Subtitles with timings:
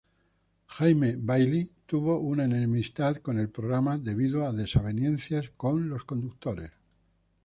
[0.65, 6.71] Jaime Bayly tuvo una enemistad con el programa debido a desavenencias con los conductores.